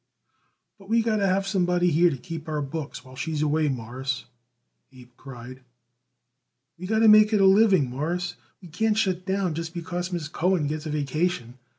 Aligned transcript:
"But 0.79 0.89
we 0.89 1.03
got 1.03 1.17
to 1.17 1.27
have 1.27 1.45
somebody 1.45 1.91
here 1.91 2.09
to 2.09 2.17
keep 2.17 2.47
our 2.49 2.63
books 2.63 3.05
while 3.05 3.15
she's 3.15 3.43
away, 3.43 3.69
Mawruss," 3.69 4.25
Abe 4.91 5.11
cried. 5.15 5.61
"We 6.79 6.87
got 6.87 7.03
to 7.05 7.07
make 7.07 7.33
it 7.33 7.39
a 7.39 7.45
living, 7.45 7.87
Mawruss. 7.91 8.35
We 8.63 8.67
can't 8.69 8.97
shut 8.97 9.27
down 9.27 9.53
just 9.53 9.75
because 9.75 10.11
Miss 10.11 10.27
Cohen 10.27 10.65
gets 10.65 10.87
a 10.87 10.89
vacation. 10.89 11.59